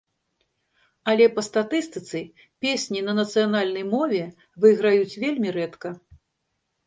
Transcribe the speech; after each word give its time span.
Але 1.11 1.25
па 1.35 1.41
статыстыцы 1.47 2.19
песні 2.65 3.03
на 3.09 3.13
нацыянальнай 3.19 3.85
мове 3.93 4.21
выйграюць 4.65 5.19
вельмі 5.25 5.49
рэдка. 5.59 5.89